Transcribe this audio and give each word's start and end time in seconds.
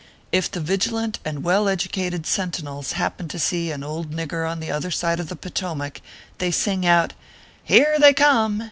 If 0.31 0.49
the 0.49 0.59
vigilant 0.59 1.19
and 1.23 1.43
well 1.43 1.69
educated 1.69 2.25
sentinels 2.25 2.93
happen 2.93 3.27
to 3.27 3.37
see 3.37 3.69
an 3.69 3.83
old 3.83 4.09
nigger 4.09 4.49
on 4.49 4.59
the 4.59 4.71
other 4.71 4.89
side 4.89 5.19
of 5.19 5.29
the 5.29 5.35
Potomac, 5.35 6.01
they 6.39 6.49
sing 6.49 6.87
out, 6.87 7.13
"Here 7.65 7.99
they 7.99 8.15
come!" 8.15 8.59